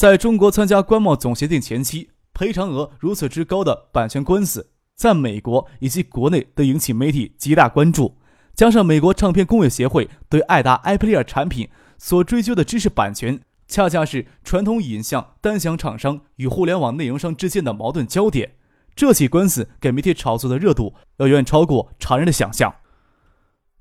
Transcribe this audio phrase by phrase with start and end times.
[0.00, 8.16] 在中国参加关贸总协定前期，赔偿额如此之高的版权官司，在美国以及国内都引起媒体极大关注。
[8.54, 11.68] 加上美国唱片工业协会对爱达埃普利尔产品
[11.98, 18.52] 所追究的知识版权，恰恰是传统影像单响厂商与互联网内容商之间的矛盾焦点。
[18.96, 22.74] 这起官司给媒体炒作的热度要远超过常人的想象。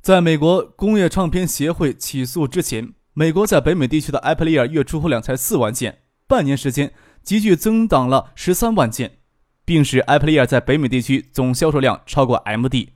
[0.01, 5.99] 在美国工业唱片协会起诉之前，美国在北美地区的埃普利尔月出货量才四万件。
[6.29, 6.93] 半年时间，
[7.23, 9.17] 急剧增长了十三万件，
[9.65, 12.89] 并使埃普利尔在北美地区总销售量超过 MD。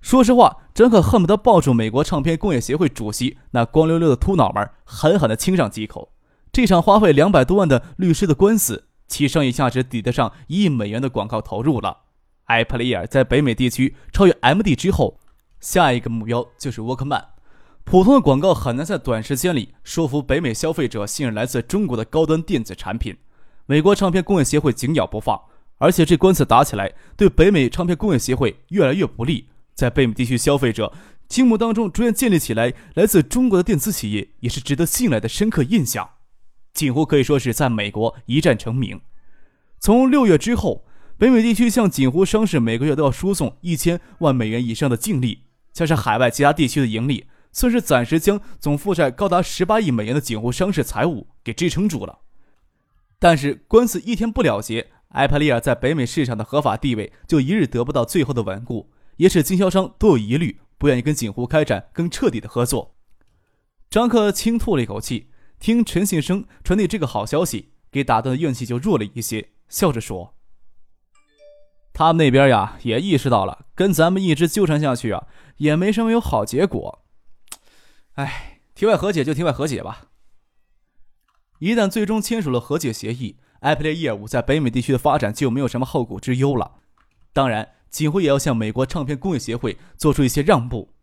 [0.00, 6.14] 说实话，真可恨不得抱住美国唱片工业协会主席那光溜溜的秃脑门，狠狠地亲上几口。
[6.50, 11.98] 这场花费两百多万的律师的官司，其商业价值抵得上一亿美元的广告投入了。
[12.46, 15.20] 埃普利尔在北美地区超越 MD 之后，
[15.60, 17.33] 下一个目标就是沃克曼。
[17.84, 23.14] 普通的广告很难在短时间里说服北美消费者信任来自中国的高端电子产品。
[23.66, 25.40] 美国唱片工业协会紧咬不放，
[25.78, 29.48] 而且这官司打起来对北美唱片工业协会越来越不利。
[29.74, 30.92] 在北美地区消费者
[31.28, 36.08] 心目当中，逐渐建立起来来自中国的电子企业也是值得信赖的深刻印象。
[36.72, 39.00] 锦湖可以说是在美国一战成名。
[39.78, 40.84] 从六月之后，
[41.18, 47.26] 北美地区向锦湖商事每个月都要输送一千万美元以上的净利，加上海外其他地区的盈利。
[47.54, 52.18] 算是暂时将总负债高达十八亿美元的景湖商事财务给支撑住了，
[53.20, 62.96] 但是官司一天不了结，埃帕利尔在北美市场的合法地位就一日得不到最后的稳固，也使经销商都有疑虑，不愿意跟景湖开展更彻底的合作。
[63.88, 70.34] 张克轻吐了一口气，听陈信生传递这个好消息，给打断的怨气就弱了一些，笑着说
[71.94, 75.28] ：“他们那边呀，也意识到了，跟咱们一直纠缠下去啊，
[75.58, 77.02] 也没什么有好结果。”
[78.14, 80.08] 哎，庭外和解就庭外和解吧。
[81.58, 86.76] 一旦最终签署了和解协议，艾普利业务在北美地区的发展就没有什么后顾之忧了。
[87.32, 90.94] 当然，锦湖也要向美国唱片工业协会做出一些让步。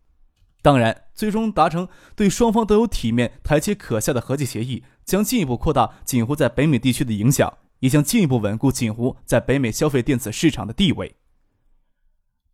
[0.62, 11.16] 当然，最终达成对双方都有体面台阶可下的和解协议，将进一步扩大锦湖在北美地区的影响，也将进一步稳固锦湖在北美消费电子市场的地位。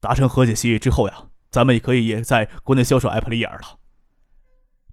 [0.00, 3.77] 达成和解协议之后呀，咱们也可以也在国内销售艾普利尔了。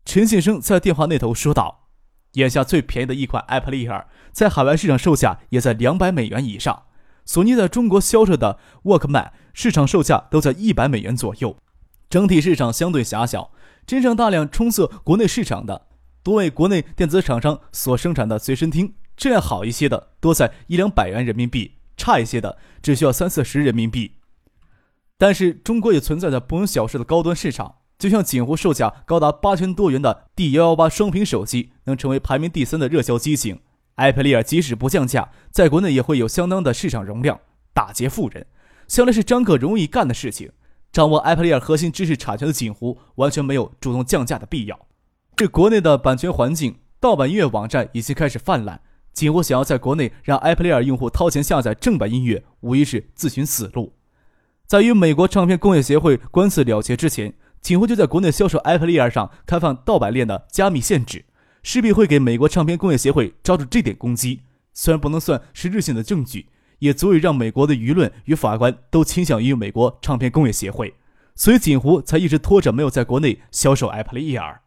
[0.05, 1.89] 陈先生在电话那头说道
[2.33, 6.83] ：“眼下最便宜的一款 Apple 利尔，在海外市场售价也在两百美元以上。
[7.25, 11.57] 索尼在中国销售的 Walkman 市场售价都在一百美元左右。
[12.07, 13.51] 整体市场相对狭小，
[13.87, 15.87] 真正大量冲刺国内市场的，
[16.21, 18.93] 多为国内电子厂商所生产的随身听。
[19.17, 24.11] 质量好一些的，多在一两百元人民币；差一些的，只需要三四十人民币。
[25.17, 33.59] 但是中国也存在着不容小视的高端市场。”就像锦湖售价高达八千多元的 D 幺幺八双屏手机能成为排名第三的热销机型，
[33.95, 37.39] 艾普利尔即使不降价，在国内也会有相当的市场容量，
[37.73, 38.45] 打劫富人，
[38.87, 40.51] 向来是张克容易干的事情。
[40.91, 44.77] 掌握艾普利尔核心知识产权的锦湖，完全没有主动降价的必要。
[45.35, 48.81] 这国内的版权环境，盗版音乐网站已经开始泛滥，
[49.13, 53.93] 锦湖想要在国内让埃普利尔用户掏钱下载正版音乐，无疑是自寻死路。
[54.65, 57.33] 在与美国唱片工业协会官司了结之前。
[57.65, 61.25] 锦湖就在国内销售 Apple Ear 上开放盗版链的加密限制，
[61.63, 64.41] 势必会给美国唱片工业协会抓住这点攻击。
[64.71, 70.93] 虽然不能算实质性的证据，也足以让美国的舆论与法官都倾向于美国唱片工业协会，
[71.33, 74.57] 所以锦湖才一直拖着没有在国内销售 Apple Ear。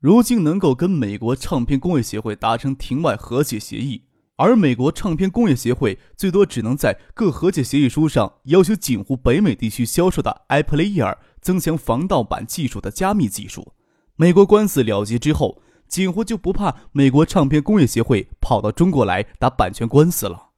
[0.00, 4.02] 如今能够跟美国唱片工业协会达成庭外和解协议，
[4.34, 11.16] 而美国唱片工业协会最多只能在各和解协议书上要求锦湖北美地区销售的 Apple Ear。
[11.48, 13.72] 增强防盗版技术的加密技术。
[14.16, 20.50] 美国官司了结之后，锦湖就不怕美国唱片工业协会跑到中国来打版权官司了。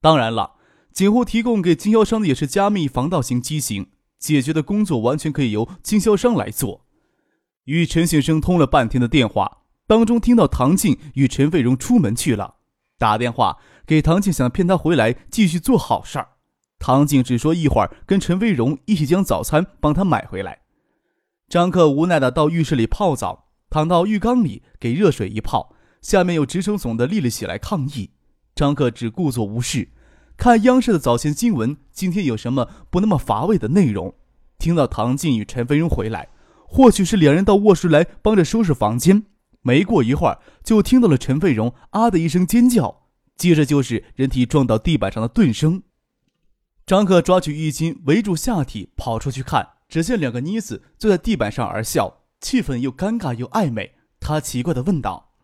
[0.00, 0.56] 当然了，
[0.92, 6.84] 锦湖提供给经销商的也是加密防盗型机型，解决的工作完全可以由经销商来做。
[7.66, 12.56] 与陈先生通了半天的电话，当中听到唐静与陈飞荣出门去了，
[12.98, 16.30] 打电话给唐静，想骗他回来继续做好事儿。
[16.78, 20.60] 唐静只说一会儿跟陈飞荣一起将早餐帮他买回来。
[21.48, 28.10] 张克无奈的到浴室里泡澡，躺到浴缸里给热水一泡，下面又直耸耸的立了起来抗议。
[28.54, 29.88] 张克只故作无视，
[30.36, 34.14] 看央视的早间新闻，今天有什么不那么乏味的内容？
[34.58, 36.28] 听到唐静与陈飞荣回来，
[36.66, 39.24] 或许是两人到卧室来帮着收拾房间。
[39.62, 43.02] 没过一会儿，就听到了陈飞荣啊的一声尖叫，
[43.36, 45.82] 接着就是人体撞到地板上的顿声。
[46.88, 53.96] 张克抓取浴巾围住下体，跑出去看，只见两个妮子坐在地板上而笑，气氛又尴尬又暧昧。
[54.18, 55.34] 他奇怪的问道：“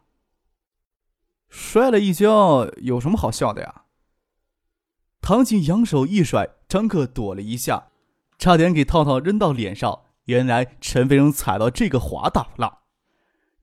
[1.50, 3.82] 摔了一跤，有什么好笑的呀？”
[5.20, 7.88] 唐静扬手一甩，张克躲了一下。
[8.38, 10.00] 差点给套套扔到脸上。
[10.25, 12.85] 原来陈飞荣踩到这个滑倒了，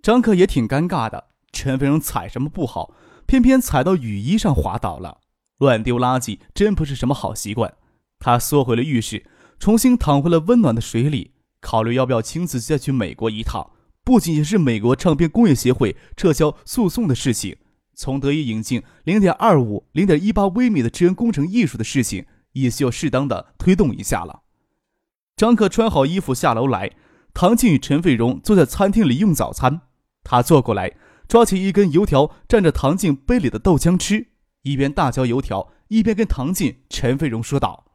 [0.04, 1.30] 张克也挺尴尬的。
[1.52, 2.94] 陈飞荣踩什么不好，
[3.26, 5.21] 偏偏踩到雨衣上滑倒了。
[5.62, 7.76] 乱丢垃圾真不是什么好习惯。
[8.20, 9.26] 他缩回了浴室，
[9.60, 13.72] 重新躺回了温暖的水里，考虑要不要亲自再去美国一趟。
[14.04, 17.58] 不仅仅是美国唱片工业协会撤销诉讼的事情，
[17.94, 24.42] 从德意引进零点二五、零点一八微米的支援工程艺术的事情，也需要适当的推动一下了。
[25.38, 26.92] 张克穿好衣服下楼来，
[27.36, 29.82] 唐静与陈飞荣坐在餐厅里用早餐。
[30.24, 30.96] 他坐过来，
[31.28, 34.28] 抓起一根油条蘸着唐静杯里的豆浆吃，
[34.64, 37.86] 一边大嚼油条，一边跟唐静、陈飞荣说道：“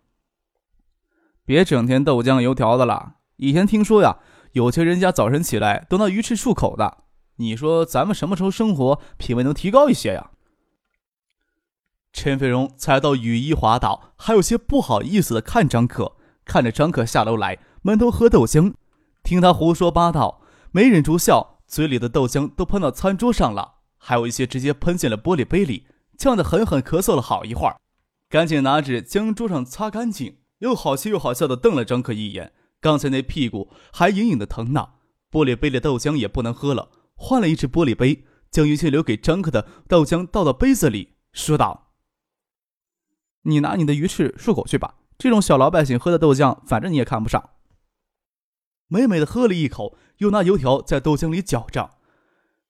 [1.44, 3.16] 别整天豆浆油条的了。
[3.36, 4.18] 以前听说呀，
[4.52, 7.04] 有钱人家早晨起来都拿鱼翅漱口的。
[7.36, 10.30] 你说咱们什么时候生活品味能提高一些呀？”
[12.12, 16.16] 陈飞荣踩到雨衣滑倒，还有些不好意思的看张可。
[16.46, 18.72] 看着张可下楼来，闷头喝豆浆，
[19.24, 20.40] 听他胡说八道，
[20.70, 27.76] 没忍住笑，嘴里的豆浆都喷到餐桌上了，还有一些直接喷进了玻璃杯里，呛得狠狠咳嗽了好一会儿，
[28.28, 34.90] 赶紧拿纸将桌上擦干净，又好气又好笑的瞪了张克一眼，刚才那屁股还隐隐的疼呢，
[35.30, 41.92] 玻璃杯的豆浆也不能喝了，换了一只玻璃杯，将一切留给张克的豆浆倒到杯子里，说道
[43.42, 47.50] ：“你拿你的鱼翅漱口去吧。”这种小老百姓喝的豆浆，反正你也看不上。
[48.86, 51.92] 美美的喝了一口，又拿油条在豆浆里搅着。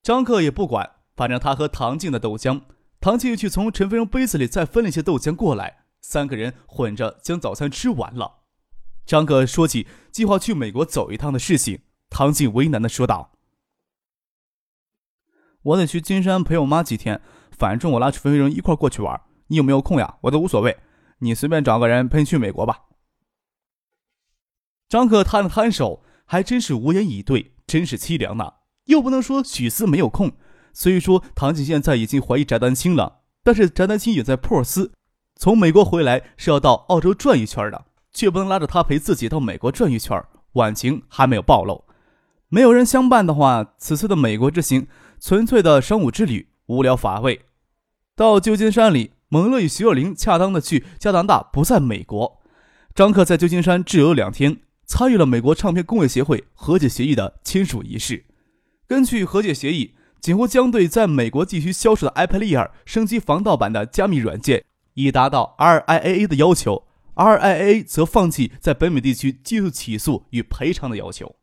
[0.00, 2.62] 张克也不管，反正他喝唐静的豆浆，
[3.06, 8.40] 唐静又去从陈飞荣杯子里再分了一些豆浆过来，三个人混着将早餐吃完了。
[9.06, 13.38] 张克说起计划去美国走一趟的事情，唐静为难的说道
[15.62, 17.22] ：“我得去金山陪我妈几天，
[17.52, 20.18] 反正我拉陈飞荣一块过去玩，你有没有空呀？
[20.22, 20.76] 我都无所谓。”
[21.20, 22.86] 你随便找个人陪你去美国吧。
[24.88, 28.54] 张克摊了摊手，还真是无言以对，真是凄凉呐。
[28.86, 30.32] 又不能说许思没有空。
[30.76, 34.92] 虽说唐静现在已经怀疑翟丹青了，但是翟丹青也在珀斯，
[35.34, 40.22] 从美国回来是要到澳洲转一圈的，却不能拉着他陪自己到美国转一圈。
[40.52, 41.84] 晚晴还没有暴露，
[42.50, 44.86] 没有人相伴的话，此次的美国之行
[45.18, 47.46] 纯粹的商务之旅，无聊乏味。
[48.14, 49.12] 到旧金山里。
[49.28, 52.40] 蒙乐与徐若琳恰当的去加拿大，不在美国。
[52.94, 58.24] 张克在旧金山滞留两天，参与了美国唱片工业协会和解协议的签署仪式。
[58.86, 64.64] 根据和解协议，几乎将对在美国继续销售的 iPad Air 升级防盗版的加密软件，
[64.94, 66.84] 以达到 RIAA 的要求
[67.14, 71.36] ；RIAA 则放弃在北美地区继续起诉与赔偿的要求。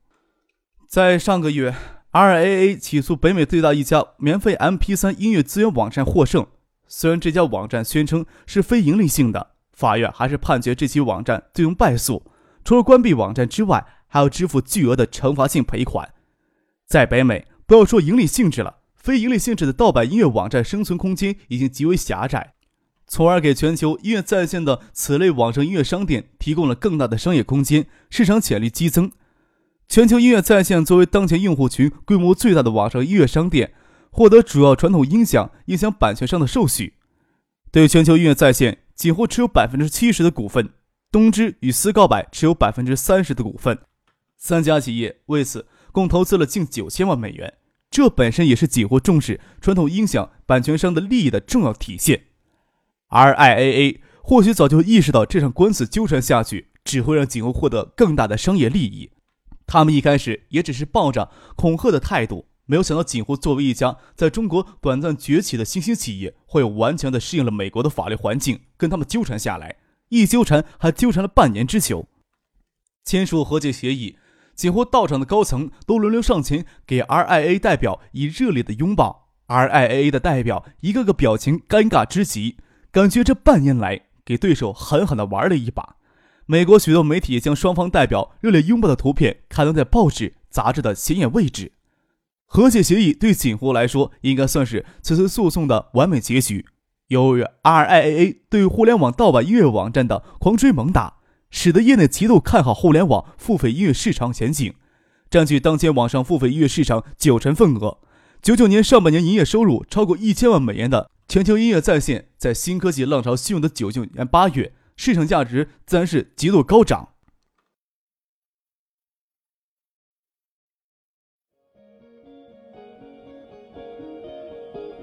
[0.88, 1.74] 在上个月
[2.12, 6.46] ，RIAA 起诉北美最大一家免费 MP3 音乐资源网站获胜。
[6.88, 12.22] 虽然这家网站宣称是非盈利性的，法院还是判决这起网站最终败诉。
[12.64, 16.14] 除了关闭网站之外，还要支付巨额的惩罚性赔款。
[16.86, 22.54] 在北美，不要说盈利性质了，非盈利性质的盗版音乐网站生存空间已经极为狭窄，
[23.08, 29.12] 从而给全球音乐在线的此类网上音乐商店提供了更大的商业空间，市场潜力激增。
[29.88, 33.74] 全球音乐在线作为当前用户群规模最大的网上音乐商店。
[34.16, 36.94] 获得主要传统音响音响版权商的授许，
[37.72, 40.70] 对全球音乐在线几乎持有百分之七十的股份，
[41.12, 43.80] 东芝与思高柏持有百分之三十的股份，
[44.38, 47.54] 三家企业为此共投资了近九千万美元，
[47.90, 52.24] 这本身也是几乎重视传统音响版权商的利益的重要体现。
[53.08, 59.12] 而 IAA 或许早就意识到这场官司纠缠下去只会让景湖获得更大的商业利益，
[59.68, 62.48] 他们一开始也只是抱着恐吓的态度。
[62.66, 69.76] 没有想到，锦湖作为一家在中国短暂崛起的新兴企业，会有顽强的适应了美国的法律环境，跟他们纠缠下来，
[70.10, 72.08] 一纠缠还纠缠了半年之久。
[73.04, 74.18] 签署和解协议，
[74.56, 82.58] 锦湖到场的高层都轮流上前给 RIA 代表以热烈的拥抱，RIA 的代表一个个表情尴尬之极，
[82.92, 85.96] 感觉这半年来给对手狠狠地玩了一把。
[86.46, 91.72] 美国许多媒体将双方代表热烈拥抱的图片刊登在报纸、杂志的显眼位置。
[92.46, 96.66] 和解协议对锦湖来说，应该算是此次诉讼的完美结局。
[97.08, 101.18] 由于 RIAA 对互联网盗版音乐网站的狂追猛打，
[101.54, 104.74] 使得业内极度看好互联网付费音乐市场前景，
[105.30, 108.00] 占据当前网上付费音乐市场九成份额。
[108.42, 117.10] 九九年上半年营业收入超过一千万美元的全球音乐在线，在新科技浪潮汹涌的九九年八月，市场价值自然是极度高涨。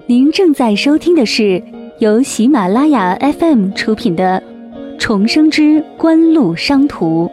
[0.05, 1.63] 您正在收听的是
[1.99, 4.41] 由喜马拉雅 FM 出品的
[5.01, 7.25] 《重生之官路商途》。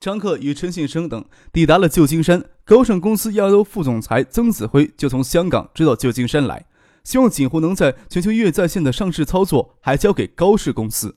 [0.00, 6.66] 张克与陈信生等抵达了旧金山，高盛公司亚洲副总裁曾子辉就从香港追到旧金山来，
[7.04, 11.14] 希望锦湖能在全球音乐在线的上市操作还交给高氏公司。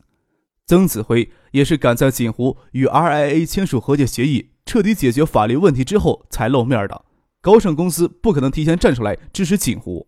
[0.67, 7.05] 曾子辉也是赶在锦湖与 RIA 签署和解协议、彻底解决法律问题之后才露面的。
[7.41, 10.07] 高盛公司不可能提前站出来支持锦湖。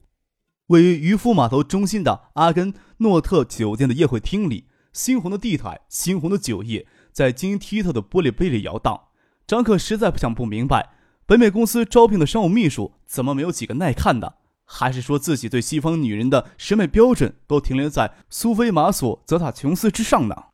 [0.67, 9.07] 位于渔夫码头中心的阿根诺特酒店的宴会厅里，猩红的地毯、猩红的酒液在晶莹剔透的玻璃杯里摇荡。
[9.47, 10.93] 张克实在不想不明白，
[11.25, 14.37] 北美公司招聘的商务秘书怎么没有几个耐看的？
[14.65, 20.45] 还是说自己对西方女人的审美标准都停留在苏菲玛索、泽塔琼斯之上呢？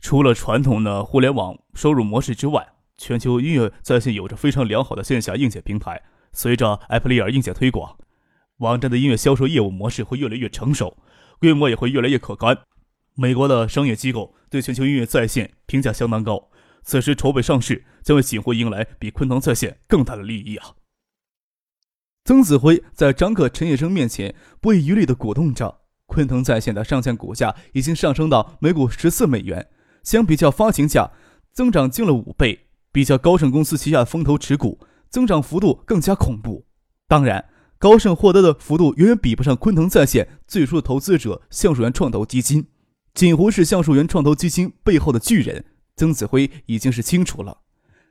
[0.00, 6.02] 除了传统的互联网收入模式之外，全球音乐在线有着非常良好的线下硬件平台。
[6.32, 7.98] 随着 Apple Ear 硬件推广，
[8.58, 10.96] 网站的音乐销售业务模式会越来越成熟，
[11.38, 12.56] 规模也会越来越可观。
[13.14, 16.50] 美国的商业机构对全球音乐在线评价相当高。
[16.82, 20.74] 此时筹备上市，将为锦湖迎来比昆腾在线更大的利益啊！
[22.24, 29.68] 曾子辉在张克、陈业生面前不遗余力地鼓动着，昆腾在线的上线股价已经上升到每股十四美元。
[30.02, 31.10] 相比较发行价，
[31.52, 32.68] 增长近了五倍。
[32.92, 36.66] 比较高盛公司旗下的风投持股，增长幅度更加恐怖。
[37.08, 37.46] 当然，
[37.78, 42.68] 高盛获得的幅度远远比不上昆腾在线最初的投资者橡树园创投基金。
[43.14, 45.64] 锦湖是橡树园创投基金背后的巨人，
[45.96, 47.58] 曾子辉已经是清楚了。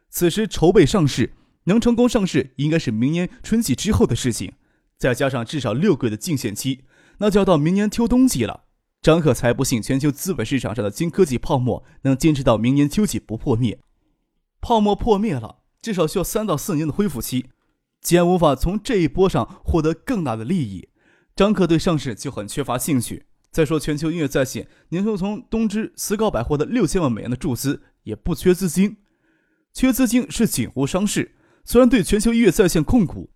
[0.10, 1.34] 此时筹备上市，
[1.64, 4.54] 能成功上市，应该是明年春季之后的事情。
[4.98, 6.84] 再加上至少六个月的净限期，
[7.18, 8.66] 那就要到明年秋冬季了。
[9.02, 13.80] 张克才不信全球资本市场上的金科技泡沫能坚持到明年秋季不破灭。
[14.62, 17.48] 泡沫破灭了，至少需要三到四年的恢复期，
[18.00, 20.90] 既然无法从这一波上获得更大的利益，
[21.36, 23.26] 张克对上市就很缺乏兴趣。
[23.52, 28.98] 再说，全球音乐在线年初从东芝、思高百获的六千万美元的注资，也不缺资金。
[29.74, 33.32] 缺资金是锦湖商事，虽然对全球音乐在线控股，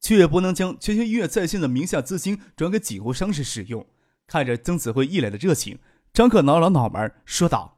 [0.00, 3.86] 却也不能将全球音乐在线的名下资金转给锦湖商事使用。
[4.26, 5.78] 看着曾子辉一脸的热情，
[6.12, 7.77] 张克挠了挠脑门说道：“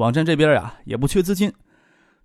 [0.00, 1.52] 网站这边呀，也不缺资金，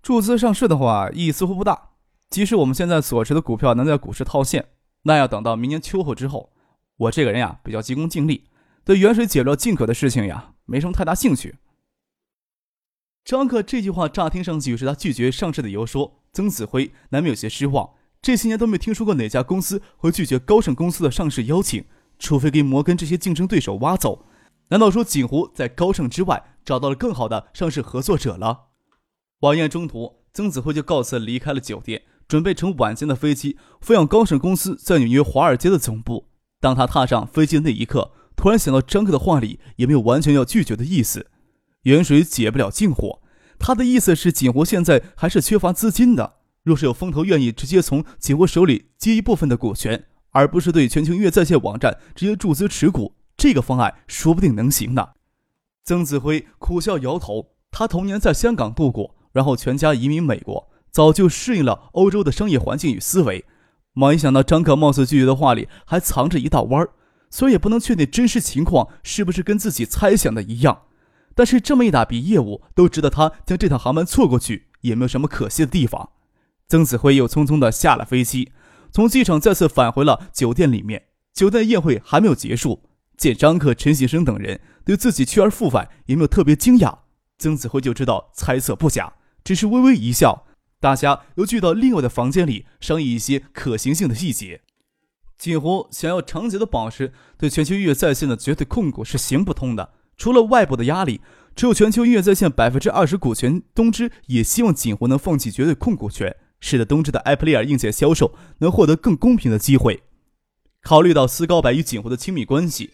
[0.02, 1.90] 注资上市的话意义似乎不大。
[2.30, 4.68] 即使我们现在所持的股票能在股市套现，
[5.02, 6.54] 那要等到明年秋后之后。
[6.96, 8.44] 我这个人呀，比较急功近利，
[8.82, 11.56] 对远水解不了近渴的事情呀，没什么太大兴趣。”
[13.22, 17.90] 张克这句话乍听上去是他拒绝上市的由说，曾子辉难免有些失望。
[18.22, 21.84] 这些年都没听说过哪家公司会拒绝高盛公司的上市邀请。
[22.18, 24.24] 除非给摩根这些竞争对手挖走，
[24.68, 28.64] 难道说锦湖在高盛之外找到了更好的上市合作者了？
[29.40, 36.28] 晚宴中途，曾子辉就告辞离开了酒店，准备乘晚间的飞机飞往高盛公司在纽约华尔街的总部。
[36.60, 41.30] 当他踏上飞机的那一刻，突然想到张克的话里也没有完全要拒绝的意思。
[41.82, 43.20] 远水解不了近火，
[43.60, 46.38] 他的意思是锦湖现在还是缺乏资金的。
[46.64, 50.06] 若是有风投愿意直接从锦湖手里接一部分的股权。
[50.32, 55.10] 而不是对全球音乐在线网站直接注资持股，这个方案说不定能行呢。
[55.84, 63.44] 曾子辉苦笑摇头，他童年在香港度过，然后全家移民美国，早就适应了欧洲的商业环境与思维。
[63.92, 66.90] 没想到张克貌似拒绝的话里还藏着一道弯儿，
[67.30, 70.82] 虽然也不能确定真实情况是不是跟自己猜想的一样，
[71.34, 76.10] 但是这么一大笔业务都值得他将这趟航班错过去，也没有什么可惜的地方。
[76.68, 78.52] 曾子辉又匆匆地下了飞机。
[78.92, 82.82] 从机场再次返回了酒店里面，酒店宴会还没有结束。
[83.16, 86.98] 见张克、陈喜生等人对自己去而复返也没有特别惊讶，
[87.38, 90.46] 曾子辉就知道猜测不假，只是微微一笑。
[90.78, 94.60] 大家又聚到另外的房间里商议一些可行性的细节。
[95.38, 101.20] 锦湖想要长久的保持对全球音乐在线的绝对控股是行不通的，除了外部的压力，
[101.54, 106.36] 只有全球音乐在线百分之二十股权，东芝也希望锦湖能放弃绝对控股权。
[106.58, 110.04] 使得东芝的 Apple Ear 硬件销售能获得更公平的机会。
[110.80, 112.92] 考虑到思高白与锦湖的亲密关系，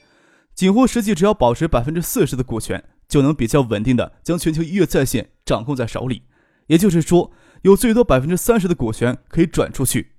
[0.55, 6.23] 锦湖实际只要保持百分之四十的股权，就能比较稳定的将全球音乐在线掌控在手里，
[6.67, 7.33] 也就是说，
[7.63, 10.13] 有最多百分之三十的股权可以转出去。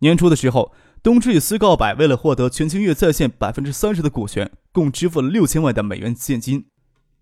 [0.00, 6.66] 年初的时候，东芝与斯告百为了获得全球音乐在线百分之三十的股权，共支付了六千万的美元现金。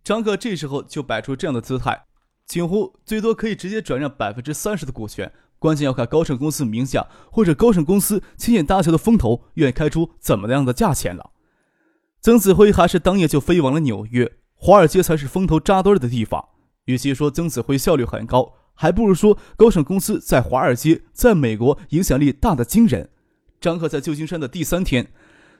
[0.02, 2.04] 张克这时候就摆出这样的姿态，
[2.46, 11.30] 景湖最多可以直接转让百分之三十的股权，关键要看高盛公司名下或者高盛公司牵线搭桥的风投愿意开出怎么样的价钱了。
[12.22, 16.50] 曾子辉还是当夜就飞往了纽约，华尔街才是风头扎堆的地方。
[16.84, 23.08] 与其说曾子辉效率很高，还不如说高盛公司在华尔街、在美国影响力大的惊人。
[23.58, 25.12] 张克在旧金山的第三天，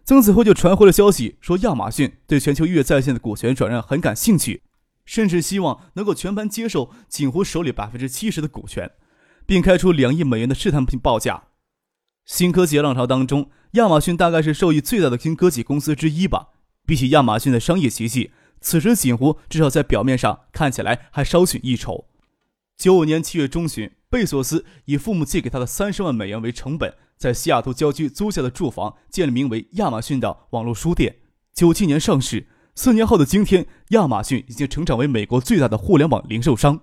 [0.04, 4.62] 曾子辉就传回了消息，说亚马逊对全球月在线的股权转让很感兴趣，
[5.06, 8.90] 甚至希望能够全盘接受景湖手里百分之七十的股权，
[9.46, 11.44] 并开出两亿美元的试探性报价。
[12.26, 16.48] 新科技浪潮当中，亚马逊大概是受益最大的新科技公司之一吧。
[16.84, 22.06] 比起亚马逊的商业奇迹，此时锦湖至少在表面上看起来还稍逊一筹。
[22.76, 31.18] 九五年七月中旬，贝索斯以父母借给他的三十万美元为成本，在西雅图郊区租下的住房，建了名为亚马逊的网络书店。
[31.54, 36.80] 九七年上市，四年后的今天，亚马逊已经成长为美国最大的互联网零售商，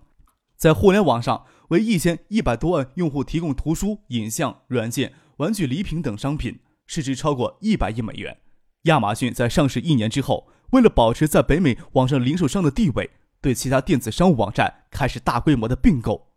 [0.56, 5.12] 在互联网上为一千一百多万用户提供图书、影像、软件。
[5.38, 8.38] 玩具礼品等商品市值超过一百亿美元。
[8.84, 16.30] 亚马逊在上市一年之后，为了保持在北美网上零售商的地位，对其他电子商务网站开始大规模的并购。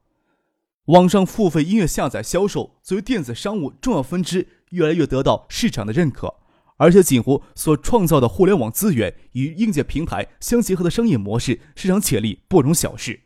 [0.87, 6.35] 网上付费音乐下载销售作为电子商务重要分支，越来越得到市场的认可。
[6.79, 13.21] 而且锦湖所创造的互联网资源与硬件平台相结合的商业模式，市场潜力不容小视，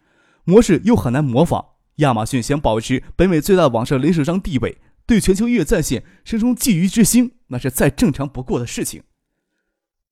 [0.44, 1.64] 模式又很难模仿。
[1.96, 4.78] 亚马逊想保持北美最大网上零售商地位。
[5.06, 9.02] 对全球音乐在线生出觊觎之心，那是再正常不过的事情。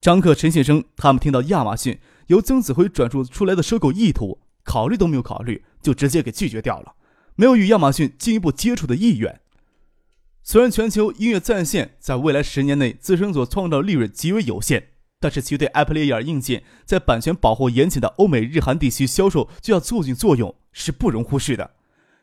[0.00, 6.94] 张克、陈先生他们听到亚马逊由曾子辉转述出来的收购意图，考虑都没有考虑，就直接给拒绝掉了，
[7.36, 9.40] 没有与亚马逊进一步接触的意愿。
[10.43, 14.88] 虽然全球音乐在线在未来十年内自身所创造利润极为有限，
[15.21, 21.71] 但是其对 Apple Ear 硬件在版权保护严谨的欧美日韩地区销售就要促进作用，是不容忽视的。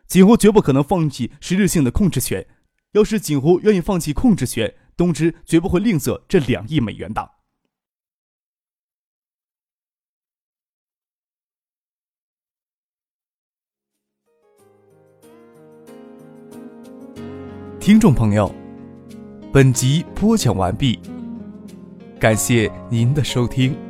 [0.06, 2.46] 几乎绝不可能放弃实质性的控制权。
[2.93, 7.32] 要是锦湖愿意放弃控制权，东芝绝不会吝啬这两亿美元的。
[17.80, 18.54] 听众朋友，
[19.54, 20.99] 本集播讲完毕，
[22.19, 23.88] 感谢您的收听。